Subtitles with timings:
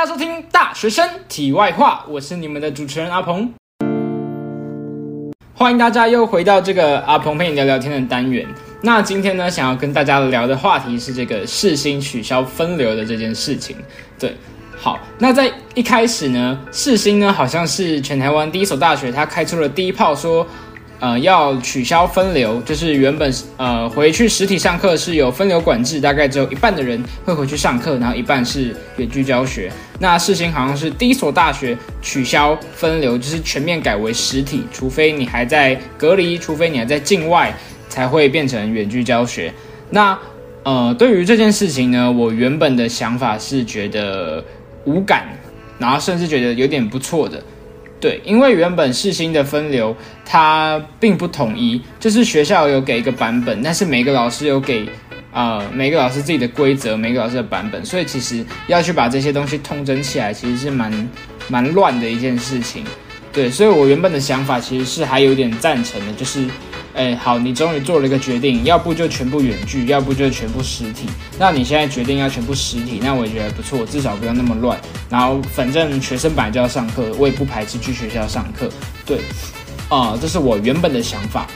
[0.00, 3.52] 大家收听大学生体外话，我是你们的主持人阿鹏。
[5.52, 8.48] 欢迎大家又回到这个阿鹏陪你聊聊天的单元。
[8.80, 13.76] 那今天呢，想要跟大家聊的话题是这个世新取消分流的这件事情。
[14.18, 14.34] 对，
[14.78, 20.46] 好，那在一开始呢，世新呢好像是全台湾第一所大学，它开出了第一炮，说。
[21.00, 29.72] 呃，要取消分流，就是原本呃回去实体上课是有分流管制，大概只有一半的人会回去上课，然后一半是远距教学。
[29.98, 37.54] 那事情好像是第一所大学取消分流，就是全面改为实体，除非你还在隔离，除非你还在境外，
[37.88, 39.52] 才会变成远距教学。
[39.88, 40.16] 那
[40.62, 44.44] 呃，对于这件事情呢，我原本的想法是觉得
[44.84, 45.28] 无感，
[45.78, 47.42] 然后甚至觉得有点不错的。
[48.00, 54.88] 对，因为原本世新的分流它并不统一，就是学校有给一个版本，但是每个老师有给，
[55.32, 61.10] 呃，每个老师自己的规则，每个老师的版本，所以其实要去把这些东西通整起来，其实是蛮
[61.48, 62.82] 蛮乱的一件事情。
[63.32, 66.46] 对，所以我原本的想法其实是还有点赞成的，就是。
[66.94, 71.08] 哎，好，你终于做了一个决定，要不就全部远距，要不就全部实体。
[71.38, 74.78] 那你现在决定要全部实体，那我也觉得不错，至少不要那么乱。
[75.08, 78.68] 然后反正学生本来就要上课，我也不排斥去学校上课。
[79.06, 79.18] 对，
[79.88, 81.46] 啊，这是我原本的想法。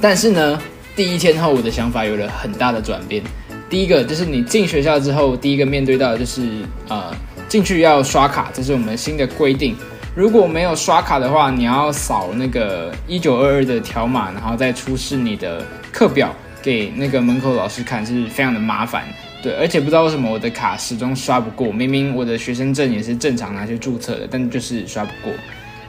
[0.00, 0.58] 但是呢，
[0.94, 3.22] 第一天后我的想法有了很大的转变。
[3.68, 6.42] 第一个就是你进学校之后，第一个面对到的就是
[6.88, 7.14] 呃，
[7.48, 9.76] 进去要刷卡，这是我们新的规定。
[10.16, 19.04] 如果没有刷卡的话，你要扫那个一九二二的条码，然后再出示你的课表给那个门口老师看，是非常的麻烦。
[19.42, 25.30] 对，而且不知道为什么我的卡始终刷不过，明明我的学生证也是正常拿去注册的，但就是刷不过。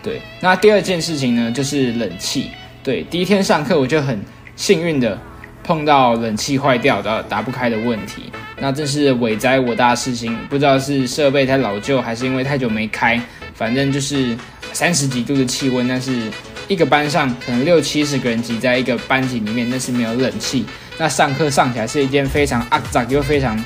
[0.03, 2.51] 对，那第二件事情呢，就是冷气。
[2.83, 4.19] 对，第一天上课我就很
[4.57, 5.17] 幸运的
[5.63, 8.23] 碰到冷气坏掉的打不开的问题，
[8.59, 13.17] 那真是伟哉我大事情，不知道是设备太老旧，还是因为太久没开。
[13.57, 14.37] 反正就是
[14.71, 16.31] 三十几度的气温，但是
[16.67, 20.63] 一个班上可能六七十个人挤在一个班级里面，那是没有冷气，
[20.97, 23.57] 那上课上起来是一件非常肮脏又非常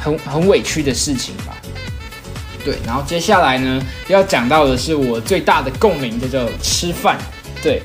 [0.00, 1.54] 很很委屈的事情吧。
[2.64, 7.18] 对，然后接下来呢要讲到的是我最大的共鸣，叫做吃饭。
[7.62, 7.82] 对，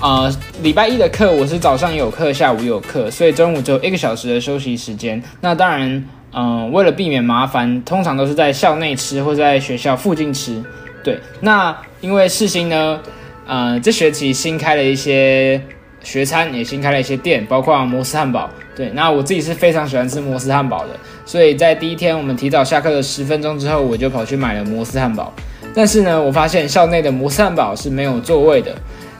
[0.00, 5.22] 呃，礼拜一的课我是早上有课，下午有课，所以中午只有一个小时的休息时间。
[5.42, 6.02] 那当然。
[6.38, 10.62] 嗯，为了避免麻烦，通常都是在校内吃或在学校附近吃。
[11.02, 13.00] 对，那因为世新呢，
[13.46, 15.58] 呃，这学期新开了一些
[16.02, 18.50] 学餐，也新开了一些店，包括摩斯汉堡。
[18.76, 20.90] 对，那我自己是非常喜欢吃摩斯汉堡的，
[21.24, 25.32] 所以在第一天我们提早下课的十分钟之后，我就跑去买了摩斯汉堡。
[25.74, 28.74] 但是呢，我发现校内的摩斯汉堡是没有座位的。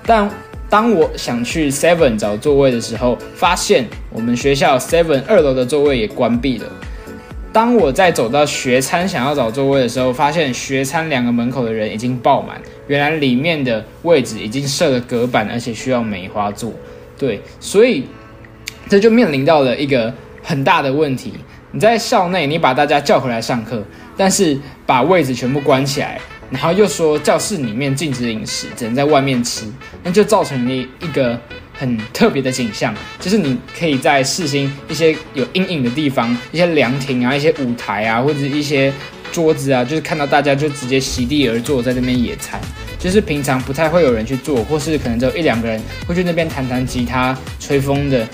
[0.05, 0.29] 但
[0.69, 6.67] 当我想去 Seven 找座位的时候，发现我们学校 Seven 二楼的座位也关闭了。
[7.57, 12.61] 当我在走到学餐想要找座位的时候，发现学餐两个门口的人已经爆满。
[12.87, 16.71] 原来里面的位置已经设了隔板，而且需要梅花座。
[17.17, 18.05] 对，所以
[18.91, 20.13] 这就面临到了一个
[20.43, 21.33] 很大的问题。
[21.71, 23.83] 你在校内，你把大家叫回来上课，
[24.19, 29.65] 但是把位置全部关起来，然后又说教室里面禁止饮食，只能在外面吃，
[30.03, 31.41] 那就造成了一个。
[31.79, 38.93] 很特别的景象，就是你可以在世新一些有阴影的地方，一些凉亭啊，一些舞台啊，或者一些
[39.31, 42.59] 桌子啊，就是看到大家就直接席地而坐在那边野餐，
[42.99, 48.27] 就是平常不太会有人去做，或是可能只有一两个人会去那边弹弹吉他、吹风的，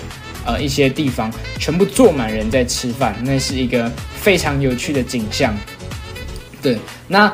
[0.45, 5.53] 呃，一些地方全部坐满人在吃饭，那是一个非常有趣的景象。
[6.61, 6.77] 对，
[7.07, 7.29] 那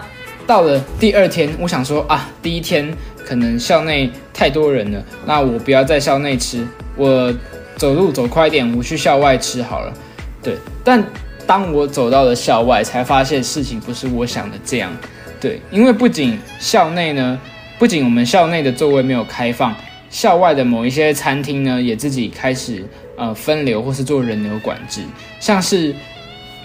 [0.47, 2.91] 到了第二天，我想说啊，第一天。
[3.29, 7.31] 可能校内太多人了，那我不要在校内吃，我
[7.75, 9.93] 走路走快一点，我去校外吃好了。
[10.41, 11.03] 对，但
[11.45, 14.91] 当我走到了校外，才发现事情不是我想的这样。
[15.39, 17.39] 对，因为不仅校内呢，
[17.77, 19.75] 不仅我们校内的座位没有开放，
[20.09, 22.83] 校外的某一些餐厅呢，也自己开始
[23.15, 25.01] 呃分流或是做人流管制，
[25.39, 25.93] 像是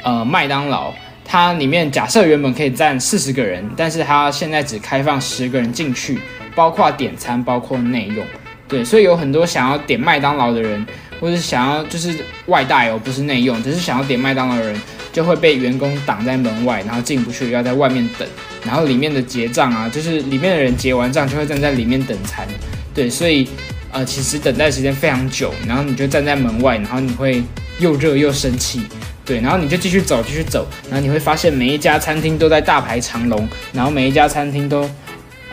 [0.02, 0.90] 呃麦当劳，
[1.26, 6.18] 它里面假设原本可以站四十个人，但是它现在只开放十个人进去。
[6.54, 8.24] 包括点餐，包括内用，
[8.68, 10.86] 对，所以有很多想要点麦当劳的人，
[11.20, 12.14] 或者想要就是
[12.46, 14.80] 外带哦，不是内用，只是想要点麦当劳的人，
[15.12, 18.26] 就会被员工挡在门外，然后进不去，要在外面等，
[18.64, 22.46] 然后里面的结账啊，就是里面的人结完账就会站在里面等餐，
[22.94, 23.48] 对，所以
[23.90, 27.42] 呃，其实等待时间非常久，然后你就站在门外，然后你会
[27.80, 28.82] 又热又生气，
[29.24, 34.88] 对，然后你就继续走，继续走，然后你会发现每一家餐厅都在大排长龙，然后每一家餐厅都。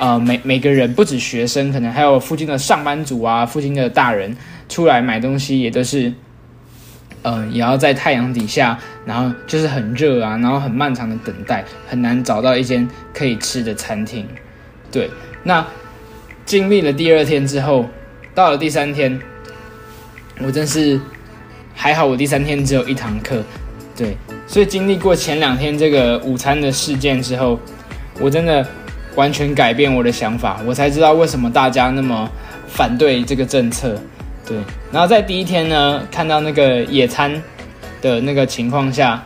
[0.01, 4.35] 呃，每每个人不止学生，可能还有附近的上班族啊，附近的大人
[4.67, 6.11] 出来买东西也都是
[7.21, 14.27] 嗯，也要在太阳底下，然后就是很热啊，然后很漫长的等待，很难找到一间可以吃的餐厅。
[14.91, 15.07] 对，
[15.43, 15.63] 那
[16.47, 17.85] 经历了第二天之后，
[18.33, 19.21] 到了第三天，
[20.39, 20.99] 我真是
[21.75, 23.43] 还好，我第三天只有一堂课。
[23.95, 24.17] 对，
[24.47, 27.59] 所以经历过前两天这个午餐的事件之后，
[28.19, 28.65] 我真的
[29.15, 32.29] 完全改变我的想法，我才知道为什么大家那么
[32.67, 33.95] 反对这个政策。
[34.47, 34.57] 对，
[34.91, 37.41] 然后在第一天呢，看到那个野餐
[38.01, 39.23] 的那个情况下，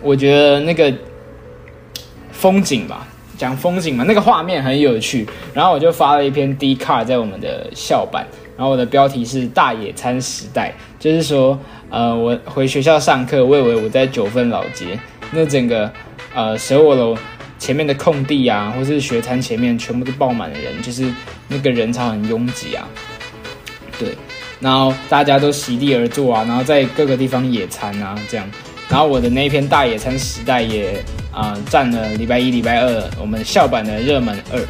[0.00, 0.92] 我觉得那个
[2.30, 3.06] 风景吧，
[3.36, 5.26] 讲风景嘛，那个画面很有趣。
[5.52, 8.26] 然后我就发了一篇 D card 在我们的校版，
[8.56, 11.58] 然后我的标题是“大野餐时代”，就是说，
[11.90, 14.98] 呃，我回学校上课，我以为我在九份老街，
[15.32, 15.90] 那整个
[16.34, 17.16] 呃舍我楼
[17.62, 21.08] 前面的空地啊，或是学餐前面全部都爆满了人，就是
[21.46, 22.88] 那个人潮很拥挤啊，
[24.00, 24.16] 对。
[24.58, 28.44] 然后大家都席地而坐啊，然后在各个地方野餐啊，这样。
[28.88, 31.00] 然后我的那一篇大野餐时代也
[31.30, 34.60] 啊占了礼拜一、礼拜二我们校版的热门二。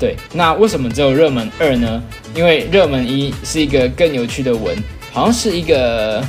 [0.00, 2.02] 对，那为什么只有热门二呢？
[2.34, 4.76] 因为热门一是一个更有趣的文，
[5.12, 6.20] 好像是一个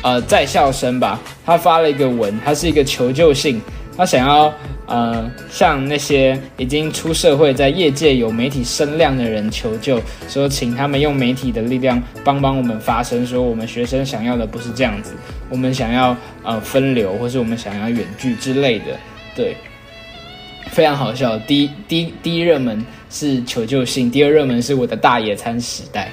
[0.00, 3.60] 呃在校生吧，他发了一个文，他是一个求救信，
[3.94, 4.50] 他想要。
[4.90, 15.12] 呃，向那些已经出社会、在业界有媒体声量的人求救，说请他们用媒体的力量帮帮我们发声，说我们学生想要的不是这样子，
[15.48, 18.86] 我们想要呃分流，或是我们想要远距之类的。
[19.36, 19.56] 对，
[20.70, 21.38] 非常好笑。
[21.38, 26.10] 第一第一第一热门是求救信，第二热门是我的大野餐时代。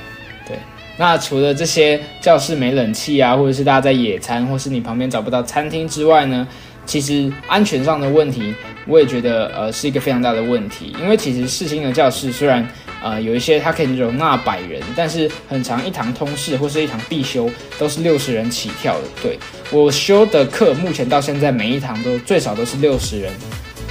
[0.47, 0.55] 对，
[0.99, 6.47] 那除了这些教室没冷气啊，或者是大家在野餐，或是你旁边找不到餐厅之外呢？
[6.87, 8.55] 其实安全上的问题，
[8.87, 10.95] 我也觉得呃是一个非常大的问题。
[10.99, 12.65] 因为其实四星的教室虽然
[13.03, 19.03] 呃有一些它可以容纳百人，但是很长一堂通识或是一堂必修都是六十人起跳的。
[19.21, 19.37] 对
[19.69, 23.33] 我修的课，目前到现在每一堂都最少都是六十人，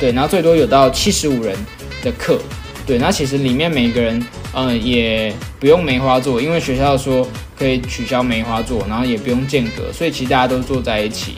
[0.00, 1.54] 对，然后最多有到七十五人
[2.02, 2.40] 的课，
[2.86, 7.28] 对，那其实里面每个人嗯也不用梅花座，因为学校说
[7.58, 11.36] 可以取消梅花座，然后也不用间隔，所以其实大家都坐在一起。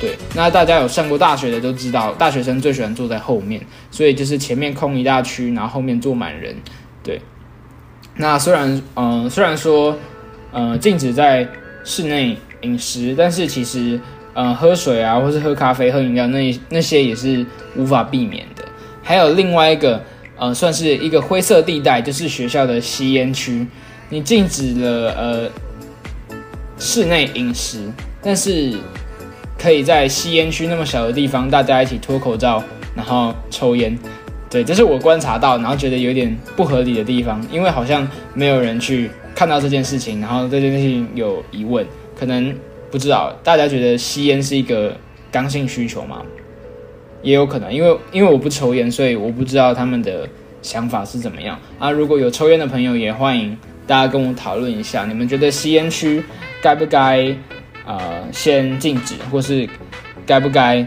[0.00, 3.60] 对，那大家有上过大学的都知道，大学生最喜欢坐在后面，
[3.90, 6.54] 所以就是前面空一大区，然后后面坐满人。
[7.02, 7.20] 对，
[8.14, 9.98] 那虽然，嗯，虽然说，
[10.52, 11.48] 呃，禁止在
[11.82, 13.98] 室内饮食，但是其实，
[14.34, 17.44] 呃，喝水啊，或是喝咖啡、喝饮料，那那些也是
[17.74, 18.64] 无法避免的。
[19.02, 20.00] 还有另外一个，
[20.38, 23.66] 呃，算是一个灰色地带，就是学校的吸烟区，
[24.10, 25.50] 你禁止了呃
[26.78, 27.80] 室内饮食，
[28.22, 28.76] 但是。
[29.58, 32.62] 可以在吸烟区那么小的地方，大家一起脱口罩，
[32.94, 33.98] 然后抽烟，
[34.48, 41.84] 对，这是我观察到，然后觉得有点不合理的地方，因为好像没有人去看到这件事情，然后对这件事情有疑问，
[42.16, 42.54] 可能
[42.88, 44.96] 不知道大家觉得吸烟是一个
[45.32, 46.22] 刚性需求吗？
[47.20, 50.26] 也有可能，因为因为我不抽烟，所以我不知道他们的
[50.62, 51.90] 想法是怎么样啊。
[51.90, 53.58] 如果有抽烟的朋友，也欢迎
[53.88, 56.22] 大家跟我讨论一下，你们觉得吸烟区
[56.62, 57.36] 该不该？
[57.88, 59.66] 呃，先禁止，或是
[60.26, 60.86] 该不该，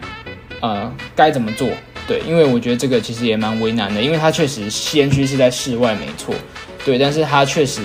[0.60, 1.68] 呃，该怎么做？
[2.08, 6.36] 对，因为我觉得这个其实也蛮为难的，因为它确实吸烟区是在室外，没错，
[6.86, 7.82] 对，但是它确实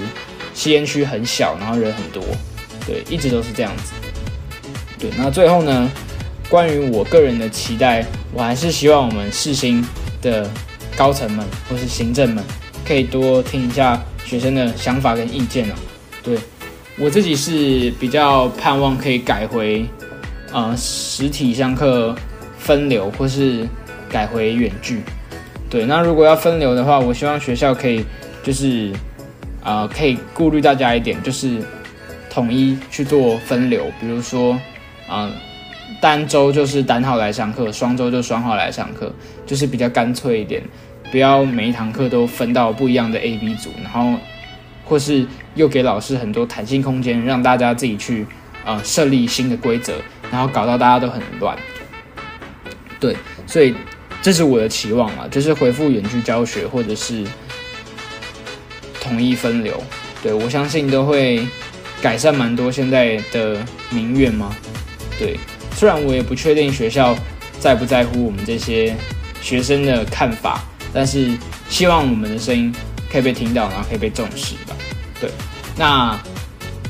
[0.52, 2.22] 吸烟区很小，然后人很多，
[2.86, 3.94] 对，一直都是这样子。
[4.98, 5.90] 对，那最后呢，
[6.50, 8.04] 关于我个人的期待，
[8.34, 9.82] 我还是希望我们世新
[10.20, 10.46] 的
[10.94, 12.44] 高层们或是行政们，
[12.86, 15.74] 可以多听一下学生的想法跟意见哦。
[16.22, 16.36] 对。
[16.98, 19.84] 我自己是比较盼望可以改回，
[20.50, 22.16] 呃，实体上课
[22.58, 23.68] 分流，或是
[24.08, 25.02] 改回远距。
[25.68, 28.02] 对，那如果要分流的话，我希望学校可以
[28.42, 28.90] 就是，
[29.62, 31.58] 呃，可以顾虑大家一点，就是
[32.30, 33.84] 统一去做分流。
[34.00, 34.58] 比如说，
[35.06, 35.30] 啊，
[36.00, 39.12] 单周就是单号来上课，双周就双号来上课，
[39.44, 40.62] 就是比较干脆一点，
[41.10, 44.18] 不要每一堂课都分到不一样的 A、B 组，然后。
[44.86, 45.26] 或是
[45.56, 48.24] 又给老师很多弹性空间，让大家自己去
[48.64, 49.94] 呃设立新的规则，
[50.30, 51.58] 然后搞到大家都很乱。
[53.00, 53.16] 对，
[53.46, 53.74] 所以
[54.22, 57.24] 这是我的期望啊，就是回复远距教学或者是
[59.00, 59.82] 统一分流。
[60.22, 61.46] 对我相信都会
[62.00, 63.58] 改善蛮多现在的
[63.90, 64.54] 民怨吗？
[65.18, 65.36] 对，
[65.74, 67.16] 虽然我也不确定学校
[67.58, 68.96] 在不在乎我们这些
[69.40, 71.36] 学生的看法，但是
[71.68, 72.72] 希望我们的声音。
[73.10, 74.74] 可以被听到，然后可以被重视吧。
[75.20, 75.30] 对，
[75.76, 76.18] 那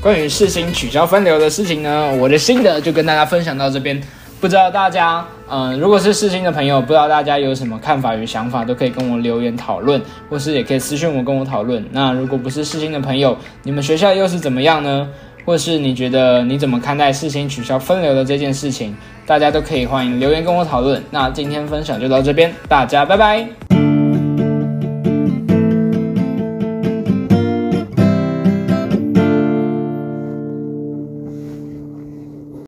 [0.00, 4.00] 关于四星取消分流的事情呢，我的心得就跟大家分享到这边。
[4.38, 11.82] 不知道大家，嗯，如果是世新的朋友，不知道大家有什么看法与想法，都可以跟我留言讨论，或是也可以私信我跟我讨论。
[11.90, 15.08] 那如果不是世新的朋友，你们学校又是怎么样呢？
[15.46, 18.94] 或是你觉得你怎么看待世新取消分流的这件事情，
[19.24, 21.02] 大家都可以欢迎留言跟我讨论。
[21.10, 23.65] 那今天分享就到这边，大家拜拜。